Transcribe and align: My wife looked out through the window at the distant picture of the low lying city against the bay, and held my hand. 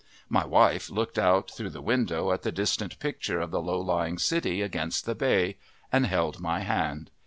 My 0.29 0.43
wife 0.43 0.89
looked 0.89 1.19
out 1.19 1.51
through 1.51 1.69
the 1.69 1.79
window 1.79 2.31
at 2.31 2.41
the 2.41 2.51
distant 2.51 2.97
picture 2.97 3.39
of 3.39 3.51
the 3.51 3.61
low 3.61 3.79
lying 3.79 4.17
city 4.17 4.63
against 4.63 5.05
the 5.05 5.13
bay, 5.13 5.57
and 5.91 6.07
held 6.07 6.39
my 6.39 6.61
hand. 6.61 7.11